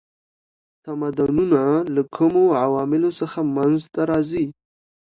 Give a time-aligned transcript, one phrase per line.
[0.85, 1.63] تمدنونه
[1.93, 4.45] له کومو عواملو څخه منځ ته راځي؟